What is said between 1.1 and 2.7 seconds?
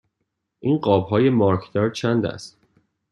مارکدار چند است؟